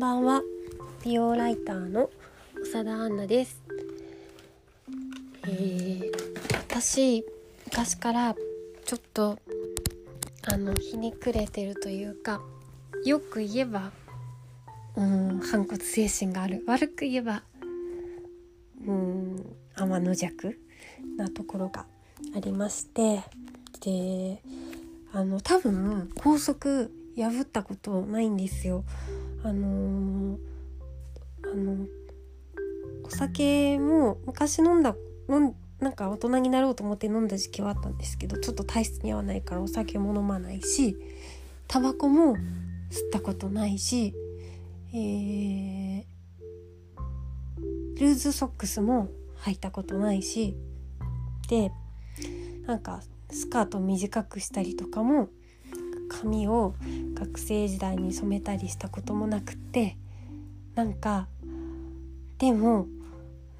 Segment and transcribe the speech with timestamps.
[0.00, 0.40] ばんは。
[1.04, 2.08] 美容ライターの
[2.72, 3.62] 長田杏奈です、
[5.44, 6.10] えー、
[6.54, 7.22] 私
[7.66, 8.34] 昔から
[8.86, 9.38] ちょっと
[10.46, 12.40] あのひねくれてるというか
[13.04, 13.92] よく言えば
[14.96, 16.64] うん反骨精神がある。
[16.66, 17.42] 悪く言えば
[18.86, 20.56] うん天の弱
[21.18, 21.84] なところが
[22.34, 23.22] ありまして
[23.80, 24.42] で
[25.12, 28.82] あの多分高速破ったことないんですよ。
[29.42, 30.38] あのー、
[31.52, 31.86] あの
[33.04, 34.94] お酒も昔飲んだ
[35.28, 40.96] 飲んなんか大人になろうと思って飲んだ時期はあったんですけどちょっと体質に合わないからお酒も飲まないし
[41.66, 42.36] タバコも
[42.90, 44.14] 吸ったことないし、
[44.92, 46.04] えー、
[47.98, 49.08] ルーズソックスも
[49.42, 50.56] 履いたことないし
[51.48, 51.72] で
[52.66, 55.28] なんかスカート短くしたりとかも
[56.10, 56.74] 髪を
[57.14, 59.96] 学生時代に染めたりしたこともなくって
[60.74, 61.28] なんか
[62.38, 62.86] でも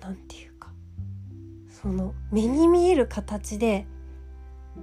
[0.02, 0.68] 何て言うか
[1.80, 3.86] その目に見える形で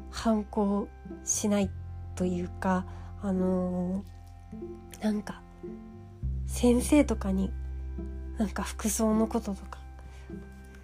[0.10, 0.88] 反抗
[1.26, 1.70] しない
[2.16, 2.86] というか
[3.22, 5.42] あのー、なんか
[6.48, 7.52] 先生とかに
[8.38, 9.80] なんか服装のこととか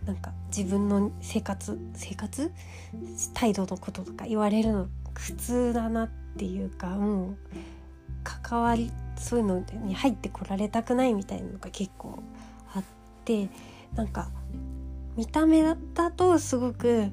[0.06, 2.52] なんか自分の生活生活？
[3.34, 7.38] 態度のこととか言われるの普通だなっていうかもう
[8.24, 12.22] 関わりそういうのに入ってこられたくないみたいなのが結構
[12.74, 12.84] あっ
[13.26, 13.50] て
[13.96, 14.30] なんか
[15.16, 17.10] 見た目だとすごく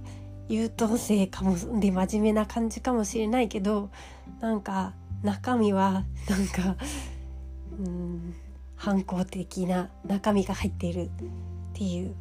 [0.49, 3.91] 優等生かもで真面目な感じかもしれないけど
[4.41, 6.77] なんか中身はなんか
[7.79, 8.35] うん
[8.77, 11.09] 反抗的な中身が入っているっ
[11.75, 12.15] ていう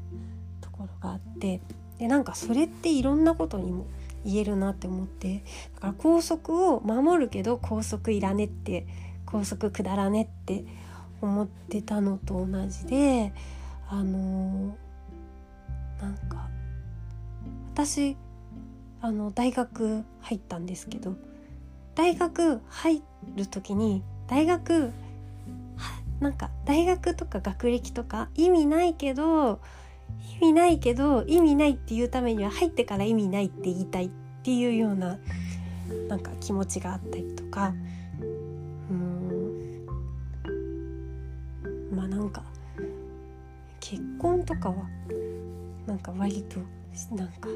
[0.59, 1.61] ところがあって
[1.97, 3.88] でなんかそれっていろんなことにも
[4.25, 5.44] 言えるなって思って。
[5.75, 8.88] だから校則を守るけど校則いらねって
[9.26, 10.66] 校則くだらねって
[11.21, 13.33] 思ってたのと同じで
[13.88, 16.49] あのー、なんか
[17.73, 18.17] 私
[19.02, 21.16] あの大学入ったんですけど
[21.95, 23.02] 大学入
[23.36, 24.92] る時に大学
[26.20, 29.61] なんか大学とか学歴とか意味ないけど
[30.42, 34.09] 意味ないけど意味ないっていうためには入ってから意味ないって言いたいっ
[34.43, 35.17] ていうような
[36.08, 37.73] なんか気持ちがあったりとか。
[38.89, 39.86] うん。
[41.95, 42.43] まあなんか
[43.80, 44.75] 結婚とかは
[45.87, 46.59] なんか割と
[47.15, 47.49] なんか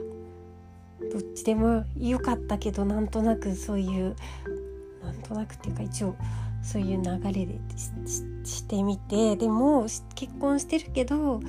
[1.11, 4.15] どっちでも良かったけどなんとなくそういう
[5.03, 6.15] なんとなくっていうか一応
[6.63, 7.59] そういう流れで
[8.43, 9.35] してみて。
[9.35, 11.41] でも結婚してるけど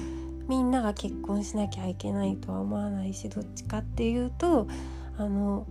[0.49, 4.69] みんなが結婚しなきゃいけないとは思わないしどっちかっていうと
[5.16, 5.66] あの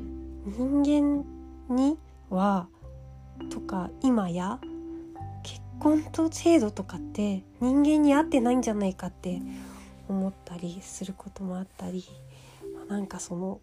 [0.46, 1.24] 人
[1.70, 1.98] 間に
[2.30, 2.68] は
[3.50, 4.60] とか今や
[5.44, 9.42] 結婚と制度とかって人間に合ってないんじゃないかって
[10.08, 12.06] 思ったりすることもあったり、
[12.78, 13.62] ま、なんかその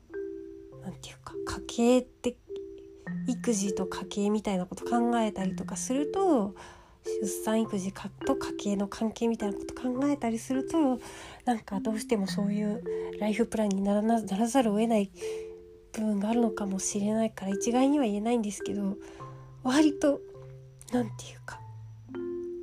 [0.82, 1.34] 何て言うか
[1.68, 2.36] 家計って
[3.26, 6.54] 育児と家計みたいなこと考えたりとかすると
[7.04, 11.00] 出産育児と家計の関係みたいなこと考えたりすると
[11.44, 12.82] なんかどうしてもそういう
[13.18, 15.10] ライフプランにならなならざるを得ない
[15.92, 18.96] 部分があるのかもしれないから一概には言えないんですけど
[19.62, 20.20] 割と
[20.92, 21.60] 何て言うか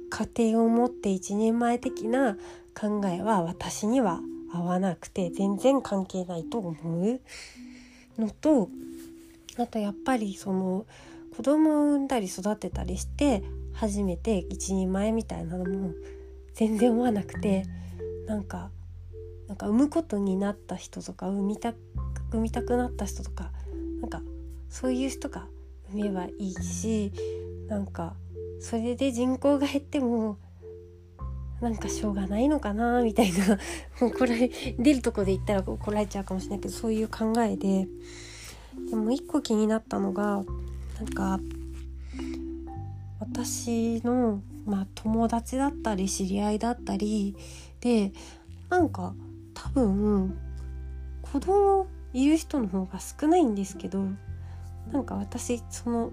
[0.09, 2.37] 家庭を持って一人前的な
[2.79, 4.21] 考えは私には
[4.53, 7.19] 合わなくて全然関係ないと思う
[8.19, 8.69] のと
[9.57, 10.85] あとやっぱりその
[11.35, 13.43] 子供を産んだり育てたりして
[13.77, 15.91] 初めて一人前みたいなのも
[16.53, 17.65] 全然思わなくて
[18.25, 18.71] なんか
[19.47, 21.73] なんか産むことになった人とか産みた
[22.31, 23.51] 産みたくなった人とか
[24.01, 24.21] なんか
[24.69, 25.47] そういう人が
[25.89, 27.13] 産めばいいし
[27.67, 28.15] なんか
[28.59, 30.37] それで人口が減っても
[31.61, 33.57] なんかしょうがないのかなみたいな
[34.01, 37.87] もうこれ出るとこで言ったら怒られちゃうかもしれないけどそういう考えで。
[38.89, 40.43] でも一個気になったのが
[40.99, 41.39] なんか
[43.31, 47.35] 私の、まあ、友達だったり知り合いだったり
[47.81, 48.11] で
[48.69, 49.13] なんか
[49.53, 50.37] 多分
[51.21, 54.05] 子供いる人の方が少ないんですけど
[54.91, 56.11] なんか私その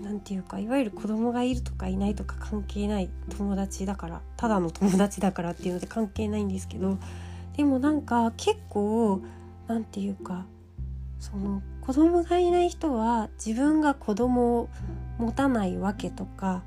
[0.00, 6.98] 何て言うかいわゆる子供がいるとかいないとか関係ない友達だからただの友達だからっていうので関係ないんですけど
[7.56, 9.20] でもなんか結構
[9.66, 10.46] 何て言うか
[11.18, 14.68] その子供がいない人は自分が子供を
[15.18, 16.62] 持たないわけとか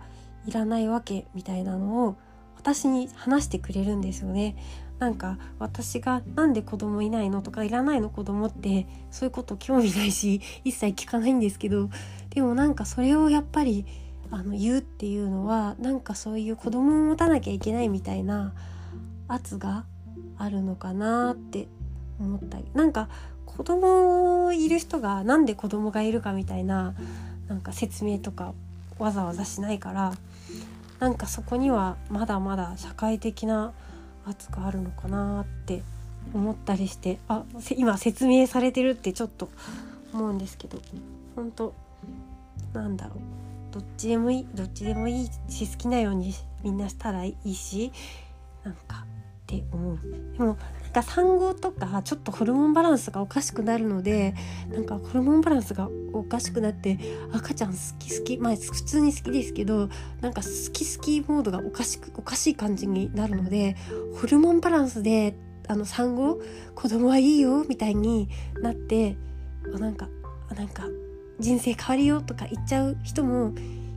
[0.46, 2.18] いらないわけみたいなのを
[2.58, 4.56] 私に話してくれるんですよね。
[5.00, 11.90] なんか私が「なんで子供いないの?」とか「いらないの子供ってそういうこと興味ないし一切聞かないんですけど
[12.30, 13.86] でもなんかそれをやっぱり
[14.32, 18.54] あの言うっていうのはなんかそういう子供を持たなきゃいけないみたいな
[19.28, 19.86] 圧が
[20.38, 21.68] あるのかなって
[22.20, 23.10] 思ったりなんか
[23.56, 26.94] 子供いる人がなんで子供がいるかみたいな
[27.48, 28.54] なんか説明とか
[29.00, 30.14] わざわざしないから
[31.00, 33.74] なんかそこにはまだまだ社会的な
[34.26, 35.84] 圧があるのかなって
[36.34, 37.44] 思ったりしてあ
[37.78, 39.50] 今説明されてるってちょっと
[40.14, 40.80] 思うんですけど
[41.36, 41.74] 本当
[42.74, 43.20] なんだろう。
[43.76, 47.92] どっちでもいいどっちでもいいし好きなようにみんなしたらいいし
[48.64, 49.06] なんか
[49.46, 50.00] って思う。
[50.38, 54.34] でもなんか産後とかちょっとホルモンバランスがおかしくなるので
[54.70, 56.98] なんかホルモンバランスがおかしくなって
[57.32, 59.90] 赤ちゃん好き好きまあ普通に好きですけど
[60.22, 63.76] なんか好き好きモードがおかしくおかしい感じになるので
[64.20, 65.38] ホルモンバランスで
[65.68, 66.40] あの産後
[66.74, 68.30] 子供はいいよみたいに
[68.62, 69.18] なって
[69.66, 70.08] なんか
[70.56, 70.84] なんか
[71.40, 73.54] 人生変わるよとか言っちゃう人も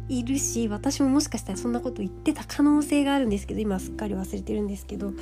[0.08, 5.16] いるし私ももしかしたらそんなこと言ってた可能性があるんですけど今すっかり忘れてるんですけど、うん、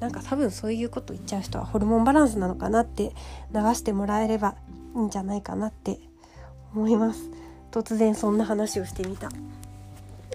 [0.00, 3.12] なんか多分そういうこと言っちゃう人はホルモンバランスなのかなって
[3.54, 4.56] 流してもらえれば
[4.96, 5.98] いいんじゃないかなって
[6.74, 7.30] 思います。
[7.70, 9.30] 突然そんな話をしてみた、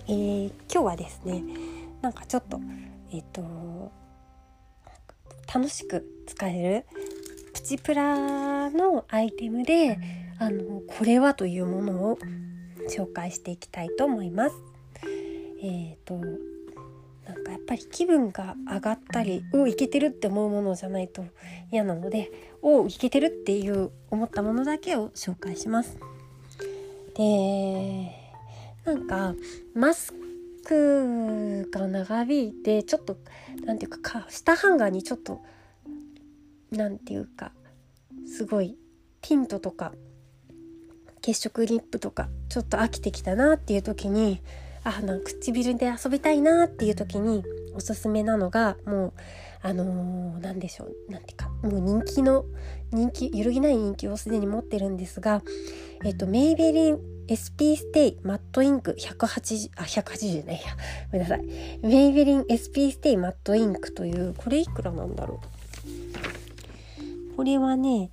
[0.07, 1.43] えー、今日はですね
[2.01, 2.59] なんかちょっと
[3.11, 3.91] えっ、ー、と
[5.53, 6.85] 楽しく使える
[7.53, 9.99] プチプラのアイテムで
[10.39, 12.19] あのこれはというものを
[12.87, 14.55] 紹介していきたいと思います。
[15.61, 21.25] えっ、ー、となんかやっぱり気分が上がったりおいけてるって思うものじゃないと
[21.71, 22.31] 嫌なので
[22.61, 25.97] おいけてるっていう思ったものだけを紹介します。
[27.15, 28.11] で
[28.85, 29.35] なんか
[29.73, 30.13] マス
[30.65, 33.17] クが長引いてちょっと
[33.65, 35.41] 何て言うか下ハンガーにちょっと
[36.71, 37.51] 何て言うか
[38.27, 38.77] すごい
[39.21, 39.93] ティントとか
[41.27, 44.41] 血色リップとかちょっと飽きてきたなっていう時に
[44.85, 47.43] あなんか唇で遊びたいなっていう時に
[47.75, 49.13] おすすめなのがもう
[49.61, 52.45] あのー、でしょうなんていうかもう人気の
[52.93, 55.41] 人気揺るぎない人気をすでに持ってるんですが
[56.05, 60.61] えっ、とメイベリン SP ステイマットインク180あ180じゃないや。
[61.11, 61.45] ごめんなさい。
[61.81, 65.41] メイベリン SP ステイマットインクというこれいくらなんだろ
[67.33, 67.35] う。
[67.35, 68.11] これはね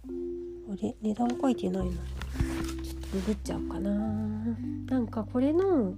[0.66, 0.96] これ？
[1.00, 1.92] 値段書いてないな。
[3.14, 3.90] ググっちゃおうかな
[4.86, 5.94] なんかこれの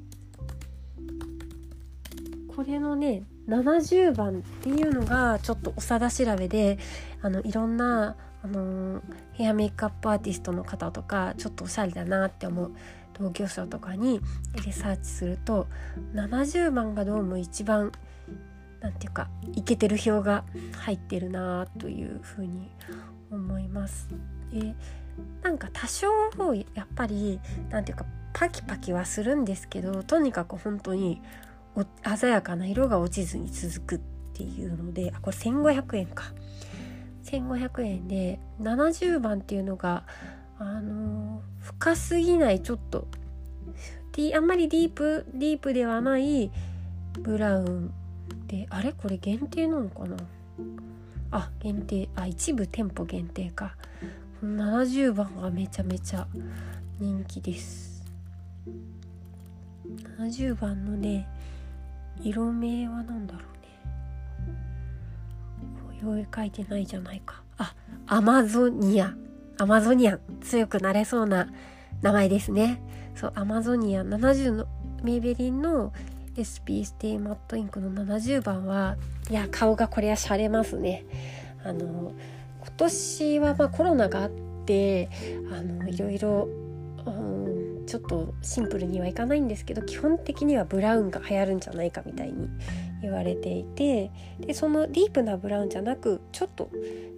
[2.54, 6.78] これのね70番っていうのがちょっと長田調べで
[7.22, 9.00] あのいろんなあの
[9.32, 12.72] ヘアメイクアップアーティストの方とかちょっとおしゃれだなって思う
[13.19, 14.20] 同業者とかに
[14.66, 15.69] リサーチすると
[16.12, 17.92] 70番がどうも一番
[18.80, 20.44] なんていうかイケてる表が
[20.80, 22.70] 入ってるなというふうに
[23.30, 24.08] 思います。
[24.52, 24.74] で
[25.42, 26.06] なんか多少
[26.74, 27.40] やっぱり
[27.70, 31.22] 何ていうかパキパキはするんですけどとにかく本当に
[32.16, 34.00] 鮮やかな色が落ちずに続くっ
[34.34, 36.24] ていうのであこれ1500円か。
[37.24, 40.04] 1500円で70番っていうのが
[40.58, 43.08] あの深すぎないちょっと
[44.34, 46.50] あんまりディープディープではない
[47.20, 47.92] ブラウン
[48.46, 48.92] であれ？
[48.92, 50.16] これ限定なのかな？
[51.32, 52.08] あ限定。
[52.14, 53.76] あ一部店舗限定か。
[54.42, 56.26] 70番がめちゃめちゃ
[56.98, 58.05] 人気です。
[60.19, 61.28] 70番のね
[62.22, 63.46] 色名は何だろうね。
[66.02, 67.43] こういう書いてないじゃないか。
[67.58, 67.74] あ
[68.06, 69.14] アマゾニア。
[69.58, 70.16] アマゾニア。
[70.16, 71.48] ン強くなれそうな
[72.02, 72.81] 名前ですね。
[73.14, 74.02] そうアマゾニア。
[74.02, 74.66] 70の
[75.02, 75.93] メイベリンの
[76.36, 78.96] SP ステイマットインクの70番は
[79.31, 81.05] いや顔がこれはしゃれますね。
[81.64, 82.12] あの
[82.67, 84.31] 今年はまあコロナがあっ
[84.67, 85.08] て
[85.53, 86.49] あのいろいろ、
[87.06, 92.49] うん、ちょっとシンプルにはいかないんですけど基本的にはブラウンが流行るんじゃないかみたいに
[93.01, 96.70] 言われていてでそのディープなブラウンじゃなくちょっと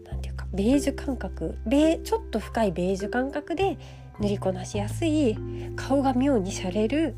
[0.05, 3.79] 何て言うかベージュ感覚ベちょっと深いベージュ感覚で
[4.21, 5.37] 塗りこなしやすい
[5.77, 7.17] 顔が妙にしゃれる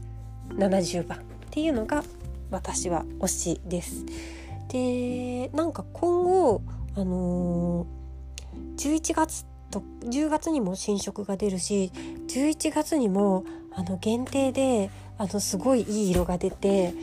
[0.50, 2.04] 70番っていうのが
[2.50, 4.04] 私は推しです。
[4.68, 6.62] でなんか今後
[6.96, 7.99] あのー、
[8.80, 11.92] 11月と10月にも新色が出るし
[12.28, 13.44] 11月にも
[13.74, 16.94] あの限定であのすごいいい色が出て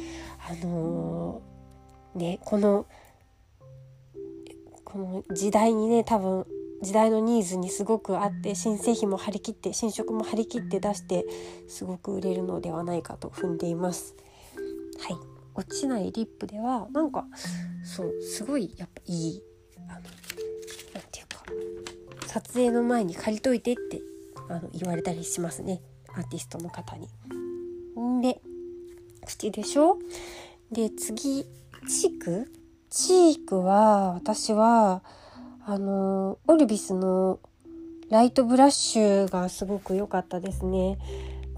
[0.49, 2.87] あのー、ねこの
[4.83, 6.47] この時代にね多分
[6.81, 11.25] 時代のニーズにすごくあって新製品も張り切って新色も張り切って出して
[11.67, 14.15] すごく売れるのではないかと踏んでいます。
[14.99, 15.17] はい
[15.53, 17.25] 落ちないリップではなんか
[17.83, 19.43] そうすごいやっぱいい
[19.89, 20.01] あのなん
[21.11, 21.26] ていう
[22.27, 24.01] 撮影の前に借りといてって
[24.49, 27.07] あの言われたりしますねアーティストの方に。
[27.99, 28.41] んで
[29.25, 29.97] チでしょ？
[30.71, 31.45] で次
[31.89, 32.51] チーク？
[32.89, 35.03] チークは私は
[35.65, 37.39] あのオルビスの
[38.09, 40.97] ライトブラッシュがすごく良かったですね。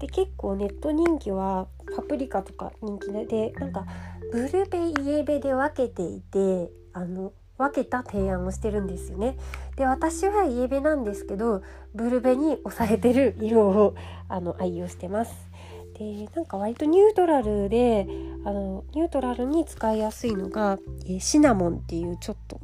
[0.00, 3.86] で結構ネット人気はパプリカとか人気でなんか
[4.32, 9.36] ブルベイエベで分けていてあの分けた提案をしてるんですよね。
[9.76, 11.62] で私はイエベなんですけど
[11.94, 13.94] ブルベに押されてる 色を
[14.28, 15.50] あの愛用してます。
[15.98, 18.06] でなんか割とニュートラルで
[18.44, 22.58] あのニュートラルに使いやすいのが、えシナモンっていうちょっと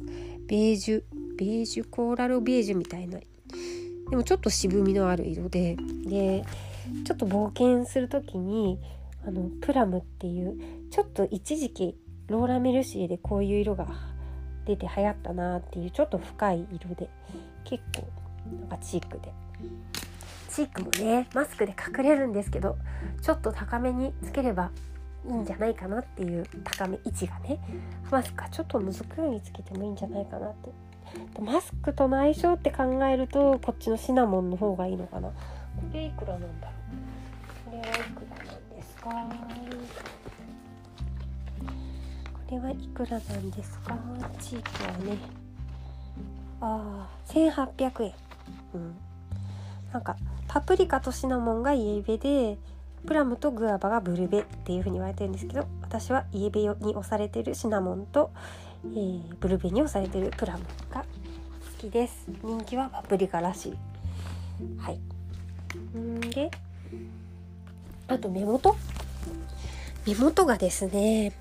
[0.47, 1.03] ベージュ
[1.37, 3.19] ベージュコーラルベージュみたいな
[4.09, 6.43] でもちょっと渋みのある色でで
[7.05, 8.79] ちょっと冒険する時に
[9.23, 10.57] あのプラムっていう
[10.89, 11.95] ちょっと一時期
[12.27, 13.87] ローラメルシーでこういう色が
[14.67, 17.09] 出て流行ったなっていうちょっと深い色で
[17.63, 18.07] 結構
[18.59, 19.33] なんかチークで。
[20.49, 22.77] チークもねマスクで隠れるんですけど
[23.21, 24.71] ちょっと高めにつければ
[25.27, 27.59] いいんじゃないかなっていう高め位置がね
[28.09, 30.71] マスクはちょっとむずくようにつけてもいいんじゃないかなって。
[31.39, 35.29] マスクとの相性って考えるとこっちのシナモンの方がいいのかな。
[35.29, 35.35] こ
[35.93, 36.73] れいくらなんだろ
[37.67, 37.71] う。
[37.71, 39.09] これはいくらなんですか？
[42.51, 43.97] れはいくらなんですか？
[44.39, 45.17] チークはね。
[46.61, 48.13] ああ1800円。
[48.73, 48.95] うん。
[49.93, 50.15] なんか
[50.47, 52.57] パプリカとシナモンがイエベで
[53.05, 58.31] プラムとグアバがブルベっていう風に言われてるんですけど私はイエベに押されてるシナモンと、
[58.85, 61.05] えー、ブルベに押されてるプラムが好
[61.77, 62.27] きです。
[62.43, 63.77] 人気はパプリカらしい。
[64.79, 64.99] はい。
[65.97, 66.49] んで
[68.07, 68.75] あと目元
[70.05, 71.33] 目元がですね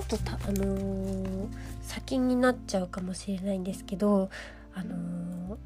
[0.00, 1.48] ちょっとあのー、
[1.82, 4.30] 先になっちゃうかもしれないんですけど
[4.74, 5.58] あの、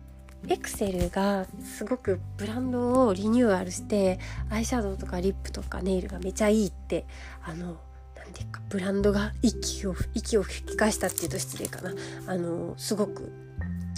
[0.48, 4.18] エクセルがすごくブランドをリニューアルして
[4.50, 7.04] アイシャドウとかリップとかネイルがめちゃいいって
[7.44, 7.76] あの
[8.16, 11.92] 何ていうかブランドが息を息を吹き返したっていうと失礼かな。
[12.26, 13.32] あのすごく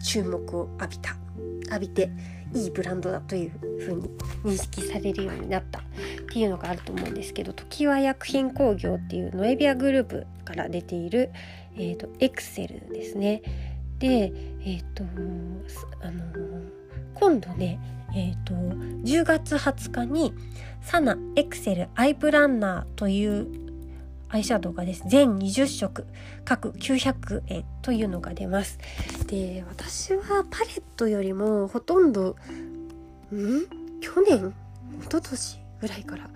[0.05, 1.17] 注目を浴びた。
[1.71, 2.11] 浴びて
[2.55, 3.51] いいブランドだという
[3.81, 4.09] ふうに
[4.45, 5.83] 認識されるようになったっ
[6.33, 11.31] ていうのがあると思うんですけど常盤薬品工業っていうノエビアグループから出ている、
[11.75, 13.43] えーと、エクセルですね。
[13.99, 14.33] で、
[14.65, 15.05] えっ、ー、と
[16.01, 16.23] あの
[17.15, 17.81] 今度ね、
[18.15, 18.61] えーと、と
[19.05, 20.33] 10月20日に
[20.81, 23.68] サナエクセルアイプランナーという
[24.31, 26.07] アイシャドウがです全20色
[26.45, 28.79] 各900円というのが出ます。
[29.27, 32.37] で私はパレットよりもほとんど
[33.33, 33.67] ん？
[34.01, 34.55] 去年？
[35.01, 36.29] 一昨年ぐらいから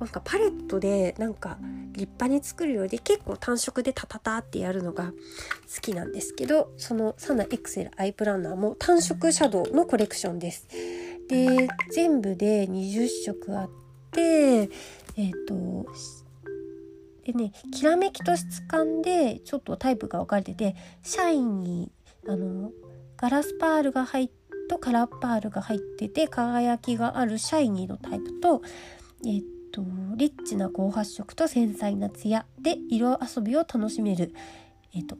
[0.00, 1.58] なんかパレットでなんか
[1.92, 10.68] 立派に作るより結構単色でタタタってやるのが好きなんですけどそのサナエクセルアイプランナーも単色シャドウのコレクションです。
[11.28, 13.70] で全部で20色あっ
[14.12, 15.86] てえっ、ー、と
[17.28, 22.70] でねきらめきと質感でちょっとタイプが分かれててシャイニーあの
[23.18, 24.30] ガラスパールが入っ
[24.70, 28.62] とカラーパールが入ってて輝きがあるシャイニーのタイプと
[29.26, 29.42] えっ
[29.72, 29.82] と
[30.16, 34.32] リッチな高発色と繊細なツヤで色遊びを楽しめる
[34.94, 35.18] えっと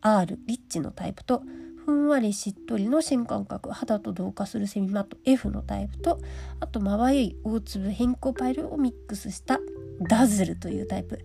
[0.00, 1.42] R リッチのタイプと
[1.84, 6.18] ふんわりしっとりの新感覚肌と同化するセミマット F のタイプと
[6.60, 9.60] あとまばゆい大粒変更パイルをミックスした
[10.00, 11.18] ダズルというタイプ。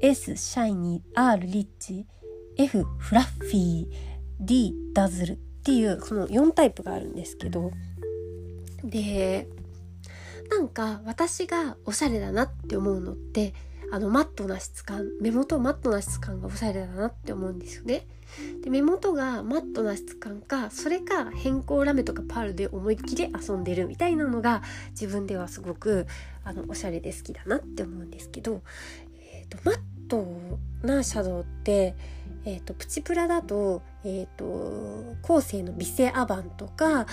[0.00, 2.06] S シャイニー R リッチ。
[2.56, 3.86] F フラッフィー。
[4.40, 7.72] D ダズルっていうその4タイプがあるんですけど。
[8.84, 9.48] で
[10.50, 13.52] なんか私がおしゃれだなって思うのって
[13.90, 18.06] あのマットな質感目元マットな質感がおしゃれだなって思うんですよね。
[18.62, 26.06] で目元がマットな質感かそれか変更ラメとかパールで思いっきり遊んでるみたいなのが自分ではすごく
[26.44, 28.62] あのおしゃれで好きだなって思うんですけど、
[29.32, 29.78] えーと、マッ
[30.08, 31.94] トなシャドウって、
[32.44, 37.06] えーと、プチプラだと,、えーと、後世の美声アバンとか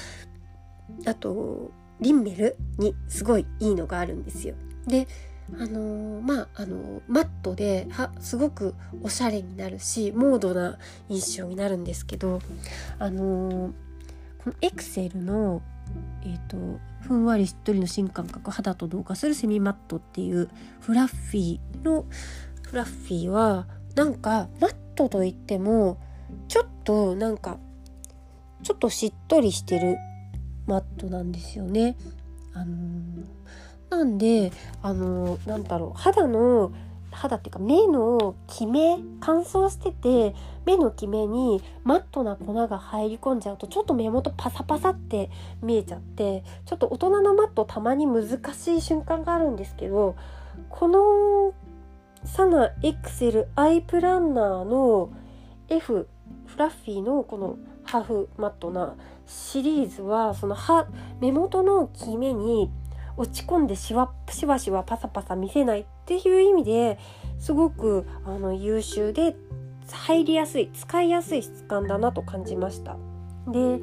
[1.05, 4.55] あとリンメルにすごいいいのがあるんですよ。
[4.85, 5.07] で
[5.53, 8.73] あのー、まああのー、マットではすごく
[9.03, 12.41] おしゃれになるしモードな印象になるんですけど
[12.97, 13.71] あのー、
[14.43, 15.61] このエクセルの
[16.23, 20.49] えーと、ふんわりしっとりの新感覚肌と同化するセミマットっていう
[20.81, 22.05] フラッフィーの
[22.63, 25.99] フラッフィーはなんかマットといっても
[26.47, 27.59] ちょっとなんか
[28.63, 29.97] ちょっとしっとりしてる
[30.65, 31.95] マットなんですよね。
[32.53, 33.34] あのー
[33.95, 36.71] なんであのなんだろう肌の
[37.11, 40.35] 肌っていうか目のキメ乾燥してて
[40.65, 45.29] 目のキメにマットな粉が入り込んじゃうとちょっと目元パサパサって
[45.61, 50.17] 見えちゃってちょっと大人のマットたまに難しい瞬間があるんですけど
[50.69, 51.53] この
[52.25, 55.09] サナエクセルアイプランナーの
[55.69, 56.09] F
[56.47, 60.57] フラッフィーのこのハーフマットなシリーズはその
[61.21, 62.69] 目元のキメに
[63.17, 66.99] 落ち込んでしわしばしばパサパサ見せないっていう意味で
[67.39, 69.35] すごくあの優秀で
[69.91, 72.97] 入りやすい使いやすい質感だなと感じました。
[73.47, 73.79] で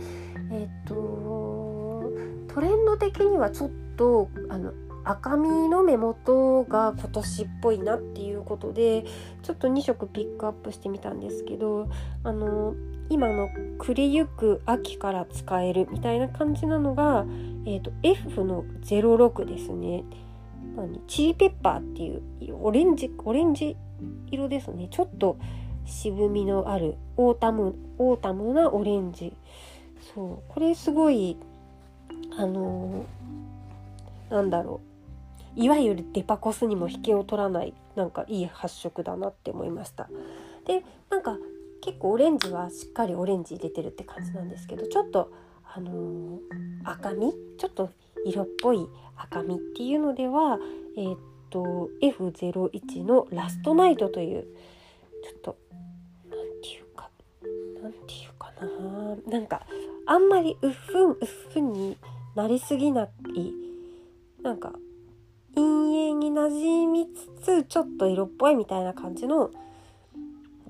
[0.50, 2.12] えっ、と
[2.48, 4.72] トレンド的にはちょっとあの
[5.04, 9.04] 赤みの目元が今年っぽいなっていうことで
[9.42, 11.88] ちょっと2色ピックアップしてみたんですけど
[12.24, 12.74] あの
[13.08, 17.26] 今の暮れゆく秋から使えるみたいな感じなのが、
[17.66, 20.04] えーと、F の06ですね。
[21.06, 23.76] チリペッパーっていうオレンジオレンジ
[24.30, 24.88] 色ですね。
[24.90, 25.36] ちょっと
[25.84, 29.36] 渋みのあるオータムオータムなオレンジ。
[30.14, 30.52] そう。
[30.52, 31.36] これすごい
[32.38, 34.80] あのー、なんだろ
[35.56, 35.60] う。
[35.60, 40.08] いわゆるデパコスにも引けを取らないなんかいい発色だなって思いました。
[40.66, 41.36] でなんか
[41.82, 45.32] 結構オレンジはしっかりオレンジ出てるって感じなんですけどちょっと
[45.74, 46.38] あのー、
[46.84, 47.90] 赤みちょっと
[48.24, 50.58] 色っぽい赤みっていうのでは
[50.96, 51.18] えー、っ
[51.50, 54.44] と F01 のラストナイトという
[55.24, 55.56] ちょっと
[56.30, 57.10] 何て言うか
[57.82, 59.62] 何て言うかななんか
[60.06, 61.96] あんまりうっふんうっふんに
[62.34, 63.52] なりすぎない
[64.42, 64.72] なんか
[65.54, 67.06] 陰影になじみ
[67.40, 69.50] つつちょっと色っぽいみたいな感じの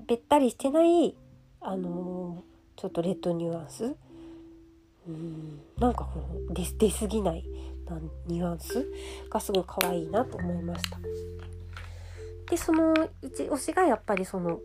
[0.07, 1.15] べったりしてない
[1.61, 3.95] あのー、ちょっとレッドニュアンス
[5.07, 7.45] うんなんかこの出出過ぎない
[7.85, 8.87] なニュアンス
[9.29, 10.97] がすごい可愛いなと思いました。
[12.49, 14.59] でそのうち推しがやっぱりその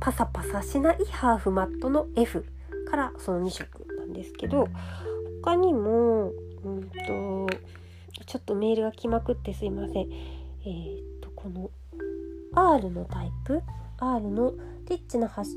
[0.00, 2.44] パサパサしないハーフマットの F
[2.90, 4.68] からその2色なんですけど
[5.42, 6.32] 他にも
[6.64, 7.46] うんと
[8.26, 10.12] ちょっとメールが来まくってすいません。
[10.64, 11.70] えっ、とこの
[12.54, 13.62] R のタイプ
[13.98, 14.54] ？R の
[14.88, 15.56] リッチな発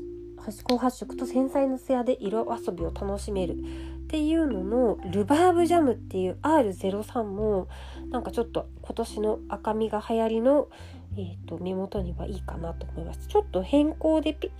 [0.60, 3.56] 光発色と繊細なツヤで色遊びを楽しめるっ
[4.08, 7.68] ていうののルバーブジャムっていう R03 も
[8.10, 10.68] なんかちょっと今年の赤みが流行りの、
[11.16, 13.28] えーと、目元にはいいかなと思います。
[13.28, 14.50] ちょっと変更でピ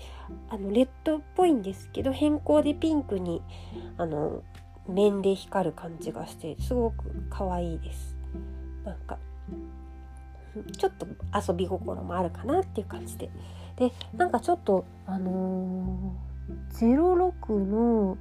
[0.50, 3.42] あのレッドっぽいんですけど変更でピンクに
[3.96, 4.42] あの
[4.90, 8.16] 面で光る感じがしてすごく可愛いです。
[8.84, 9.18] なんか
[10.76, 11.06] ちょっと
[11.48, 13.30] 遊び心もあるかなっていう感じで。
[13.76, 18.18] でなんかちょっとあのー、06の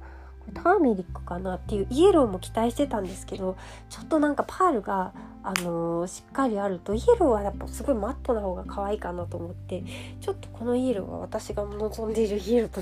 [0.50, 3.56] ターメリックかなっていうイエローも期待してたんですけど
[3.88, 9.84] ちょっとなんかパールが、あのー、しっかりあるとイエローはやっぱすごいマットな方が可愛いかなと思って
[10.20, 12.80] ちょっとこのイエローは私が望んでいるイエローと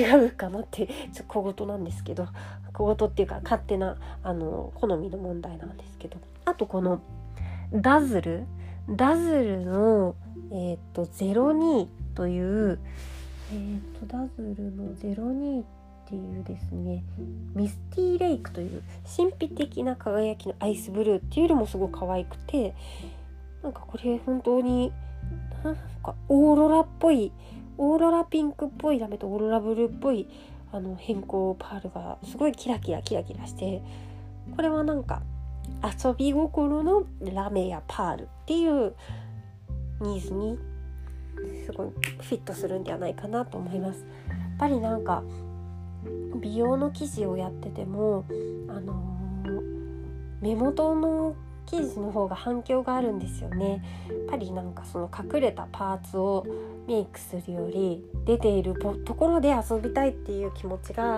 [0.00, 2.28] 違うかなってちょっと小言なんですけど
[2.72, 6.18] 小言っていうか勝手な、あのー、好みの問題なんですけど。
[6.46, 7.02] あとこの
[7.72, 8.44] ダズル
[8.88, 10.14] ダズルの、
[10.52, 12.78] えーと、02という、
[13.52, 15.64] えーと、ダズルの02
[16.06, 17.02] っていうですね
[17.54, 18.82] ミスティーレイクという
[19.16, 22.74] 神秘的な輝きのアイスブルーっていうよりもすごい可愛くて
[23.64, 24.92] なんかこれ本当に
[25.64, 27.32] なんかオーロラっぽい
[27.76, 30.28] オーロラピンクっぽいラメとオーロラブルーっぽい
[30.72, 33.82] あの変更パールがすごいキラキラキラキラして
[34.54, 35.22] これはなんか
[35.82, 38.94] 遊び心のラメやパールっていう
[40.00, 40.56] ニーズに
[41.64, 44.06] すごいフィットするんではないかなと思います。
[44.28, 45.22] やっぱりなんか
[46.40, 48.24] 美容の生地をやってても、
[48.68, 49.62] あのー、
[50.40, 51.34] 目元の
[51.66, 53.82] 生地の方が反響があるんですよね。
[54.08, 56.46] やっぱりなんかその隠れたパーツを
[56.86, 61.16] メイクするより出ているところで遊びたいっていう気持ちが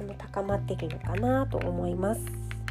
[0.00, 2.20] あの高まってるのかなと思います。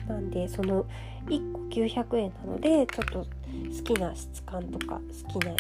[0.08, 0.86] なんでその
[1.28, 5.56] 1個900円なのでちょっと好きな質感とか好きな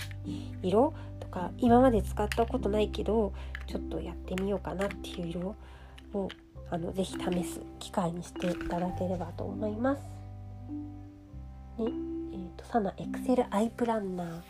[0.62, 3.34] 色とか今まで使ったことないけど
[3.68, 5.56] ちょっとやってみようかなっていう色
[6.14, 6.30] を
[6.70, 10.00] あのぜひ試す機会にしていただければと思います。
[10.00, 10.06] ね
[11.80, 14.42] えーと、サナエクセルアイプランナー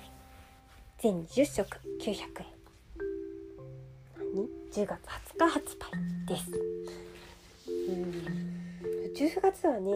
[0.99, 2.45] 全10色900円
[4.17, 4.99] 何？10月
[5.35, 6.51] 20日発売です。
[7.89, 8.53] うん
[9.13, 9.91] 10月はね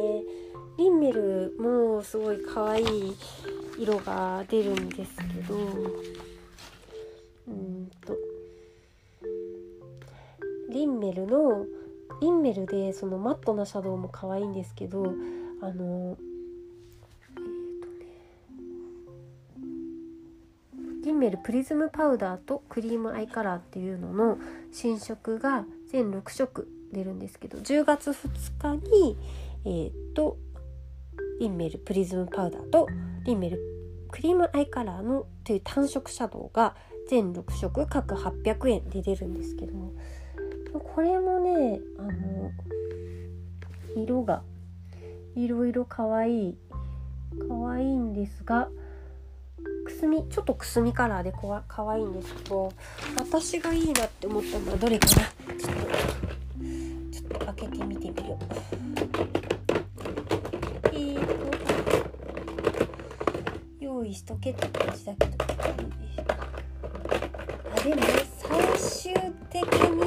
[0.78, 3.16] リンメルもすごい可愛い
[3.80, 5.56] 色が出るんですけど
[7.48, 8.14] うんと
[10.78, 11.66] リンメルの
[12.22, 15.12] リンメルでそのマットなシャドウも可愛いんですけど
[15.60, 16.16] あの
[17.36, 17.46] えっ、
[17.82, 18.06] とね
[21.04, 24.38] リンメルプリズムパウダーとクリームアイカラーっていうのの
[24.72, 29.18] 新色が全6色出るんですけど10月2日に
[29.66, 30.38] えっ、と
[31.40, 32.88] リンメルプリズムパウダーと
[33.26, 33.60] リンメル
[34.12, 36.76] クリームアイカラーのという単色シャドウが
[37.10, 39.94] 全6色各800円で出るんですけども
[40.80, 42.52] これもねあの
[43.96, 44.44] 色が
[45.36, 46.58] いろいろ可愛い
[47.48, 48.70] 可愛いんですが
[49.86, 52.72] くすみちょっとくすみカラーでこわ可愛いんですけど
[53.18, 55.14] 私がいいなって思ったのはどれかな。
[55.14, 55.88] ちょっと
[57.12, 58.46] ちょっと開けてみてみよう。
[60.94, 61.58] えーと
[63.80, 65.36] 用意しとけって感じだけど
[67.72, 68.02] あでも
[68.38, 69.14] 最終
[69.50, 70.02] 的に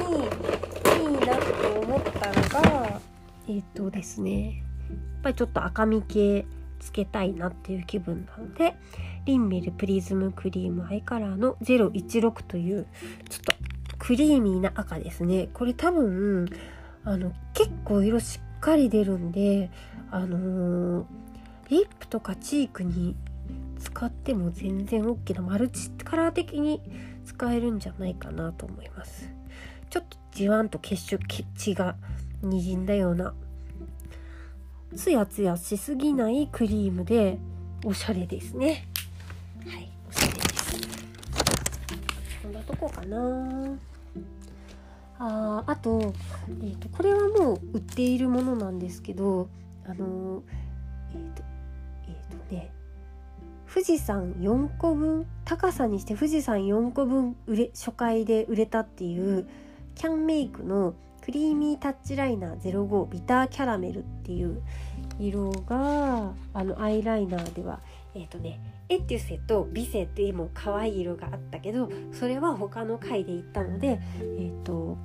[1.01, 1.45] いいなって
[1.79, 3.01] 思ったのが
[3.47, 6.45] えっ、ー、とですねやっぱりちょっと赤み系
[6.79, 8.75] つけたいなっていう気分なので
[9.25, 12.87] リンメルプリズムクリームアイカラーの016という
[13.29, 13.53] ちょっと
[13.99, 15.49] クリーミーな赤ですね。
[15.53, 16.47] これ多分
[17.03, 19.69] あの結構色しっかり出るんで
[20.09, 21.05] あのー、
[21.69, 23.15] リップとかチークに
[23.79, 26.81] 使っても全然 OK なマルチカラー的に
[27.25, 29.29] 使えるんじゃないかなと思います。
[29.91, 31.23] ちょっとじわんと血色
[31.55, 31.95] 血が
[32.41, 33.33] にじんだような
[34.95, 37.37] ツヤツヤしすぎないクリームで
[37.85, 38.87] おしゃれですね。
[39.65, 40.81] はいおしゃれです。
[42.43, 43.77] こんなとこかな。
[45.17, 46.13] ああと,、
[46.49, 49.49] えーと、これはもう売っているものなんですけど
[49.85, 50.43] あの
[51.13, 51.43] えっ、ー、と
[52.07, 52.71] えっ、ー、とね
[53.71, 59.47] 富士山4個分高さにして富士山4個分売れ初回で売れたっていう
[59.95, 64.61] キャンメイクのクリーミータッチライナー05ビターキャラメルっていう
[65.19, 67.79] 色があのアイライナーでは
[68.15, 74.97] えっ、ー、とねエテュセとビセっていうも可愛い色があったけどそれは他の回で言ったのでえっ、ー、と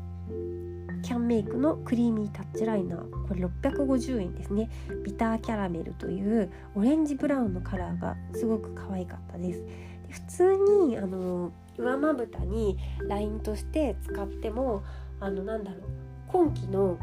[1.02, 4.68] キャンメイクのクリーミータッチライナーこれ650円ですね。
[5.04, 9.62] ビターキャラメルというオレンジブラウンのカラーがすごく可愛かったです。
[10.10, 10.56] 普通
[10.88, 12.76] にあの上まぶたに
[13.06, 14.82] ラインとして使っても
[15.20, 16.05] あのなんだろう
[16.36, 16.98] 今期の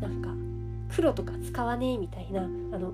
[0.00, 0.30] なんか
[0.94, 2.92] 黒とか使わねえみたいなあの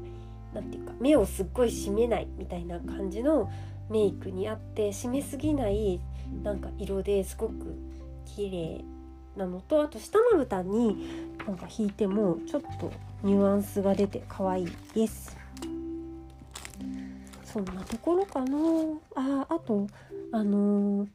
[0.55, 3.51] なんていうか目をすっごい締めないみたいな感じの
[3.91, 6.01] メイクにあって締めすぎない
[6.43, 7.77] なんか色ですごく
[8.25, 8.85] 綺麗
[9.37, 12.91] なのとあと下まぶたになんか引いてもちょっと
[13.23, 15.37] ニュアンスが出て可愛いです。
[17.45, 18.59] そんなところかな
[19.15, 19.87] ああと
[20.33, 21.09] あのー、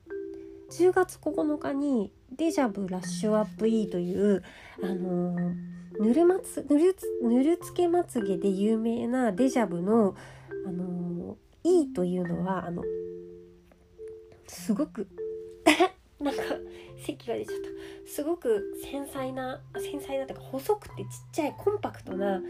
[0.70, 4.42] 10月9日にデジャブラッシュアップ E という
[4.82, 10.16] あのー、ぬるまつぬるぬるつけまつげで有名なデジャブの
[10.66, 12.82] あのー、E というのはあの
[14.48, 15.06] すごく
[16.22, 16.42] なんか
[17.06, 17.56] 咳が出ちゃっ
[18.06, 18.10] た。
[18.10, 22.42] すごく繊細な繊細なというか細くてちっちゃいコンパクトな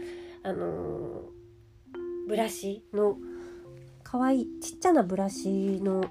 [0.44, 3.18] あのー、ブラシの
[4.04, 6.04] 可愛いちっちゃなブラシの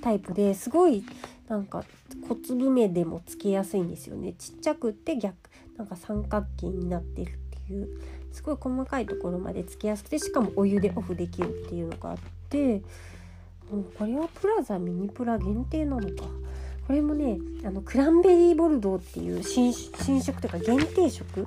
[0.00, 1.04] タイプですごい
[1.52, 1.84] なんか
[2.30, 4.32] 小粒目でもつけやすいんですよね。
[4.32, 5.34] ちっちゃくって逆
[5.76, 7.88] なんか三角形になってるっていう。
[8.32, 12.16] すごい細かいところまでつけやすくてしかもお湯でオフできるっていうのがあっ
[12.48, 12.80] て
[13.70, 16.24] もうこれはプラザミニプラ限定なのか。
[16.86, 21.46] これもねあのクランベリーボルドーっていう新色というか限定色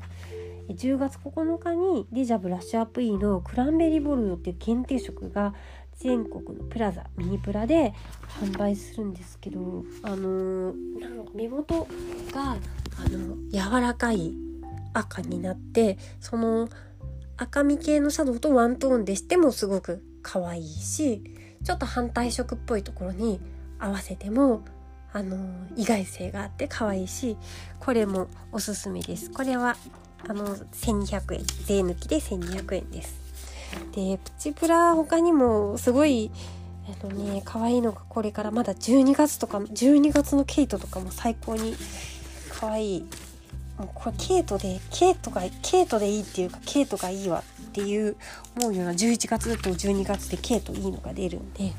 [0.70, 5.54] 10月9日にデジャブラッシュアップ E のクランベリーボルドっていう限定色が
[5.94, 7.94] 全国のプラザミニプラで
[8.42, 11.88] 販売するんですけどあのー、なんか目元
[12.34, 12.58] があ
[13.10, 14.34] の柔らかい
[14.94, 16.70] 赤になってその
[17.38, 21.24] 赤み系のシャドウとワントーンでしてもすごく可愛いし
[21.64, 23.40] ちょっと反対色っぽいところに
[23.80, 24.64] 合わせても
[25.12, 25.38] あの
[25.76, 27.38] 意外性があって可愛いし
[27.80, 29.32] これもおすすめです。
[29.32, 29.78] これは
[30.28, 31.46] あの1200円。
[31.66, 33.16] 税抜きで1200円です。
[33.94, 36.32] でプチプラ他にもすごい
[36.88, 41.76] えっとね可愛いのがこれからまだ12月とか12月のケイトとかも最高に
[42.50, 43.06] 可愛い。
[43.78, 48.16] もうこれケイトでケイトがケイトでいいっていうかケイトがいいわっていう
[48.56, 51.74] 思うような11月と12月でケイトいいのが出るんで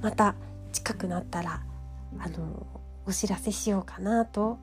[0.00, 0.36] また
[0.72, 1.60] 近くなったら
[2.20, 2.66] あの
[3.04, 4.58] お知らせしようかなと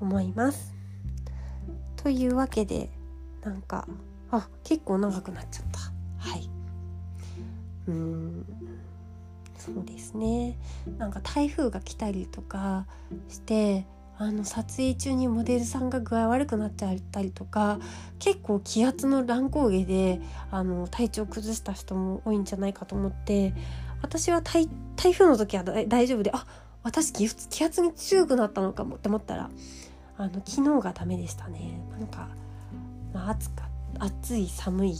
[0.00, 0.81] 思います。
[2.02, 2.90] というわけで
[3.44, 3.86] なんか
[4.30, 5.78] あ結構長くなっちゃった。
[6.28, 6.48] はい。
[7.88, 8.46] うん。
[9.56, 10.56] そうですね。
[10.98, 12.86] なんか台風が来たりとか
[13.28, 13.86] して
[14.18, 17.78] あの撮影中にモデルさんが具合悪くなっちゃったりとか
[18.18, 23.52] 結構気圧の乱高下であの体調崩した人も多いんじゃないかと思って
[24.00, 26.46] 私は台風の時は大丈夫であ
[26.84, 29.50] 私気圧に強くなったのかもって思ったら
[30.22, 31.80] あの昨日がダメでしたね。
[31.90, 32.28] なんか、
[33.12, 34.94] まあ、暑か暑い寒い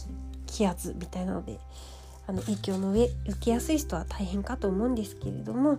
[0.45, 1.59] 気圧みたいなので
[2.27, 5.77] あの影響の上受けやすい人は大変かと思うんですけれども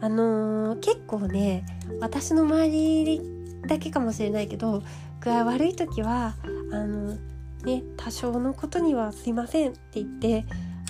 [0.00, 1.64] あのー、結構ね
[2.00, 3.20] 私の周り
[3.66, 4.82] だけかもしれないけど
[5.20, 6.34] 具合悪い時は
[6.72, 7.16] あの
[7.64, 10.44] ね多少のことにはすいませんって言って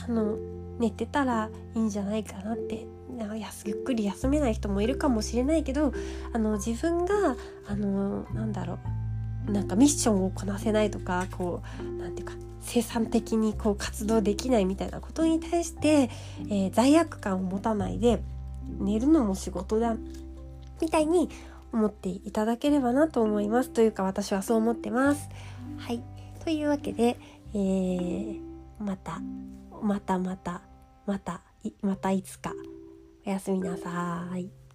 [0.09, 0.37] あの
[0.79, 2.87] 寝てたらいいんじゃないかなって
[3.66, 5.92] ゆっくり休めない人もいるかもしれないけど
[6.33, 8.79] あの自分があのなんだろう。
[9.46, 16.11] なんかミッションをこなせないとかこうなんていうか生産的にこう活動できないみたいなことに対して、
[16.48, 18.20] えー、罪悪感を持たないで
[18.81, 19.96] 寝るのも仕事だ
[20.81, 21.31] みたいに
[21.72, 23.70] 思っていただければなと思います。
[23.70, 25.29] というか私はそう思ってます。
[25.76, 26.02] はい。
[26.42, 27.16] というわけで、
[27.55, 28.40] えー、
[28.81, 29.20] また
[29.81, 30.62] またまた
[31.07, 31.42] また
[31.83, 32.52] またいつか。
[33.26, 34.65] おやすみなさい。